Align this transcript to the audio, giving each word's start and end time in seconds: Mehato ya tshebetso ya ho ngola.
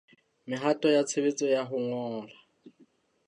Mehato 0.49 0.85
ya 0.95 1.01
tshebetso 1.07 1.43
ya 1.53 1.61
ho 1.67 1.75
ngola. 1.85 2.35